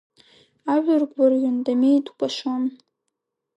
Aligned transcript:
Ажәлар 0.73 1.03
гәырӷьон, 1.13 1.57
Дамеи 1.65 1.99
дкәашон. 2.05 2.63